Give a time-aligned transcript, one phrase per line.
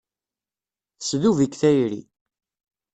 [0.99, 2.01] Tesdub-ik tayri.